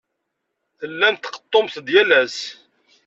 [0.79, 2.37] Tellamt tqeḍḍumt-d yal ass.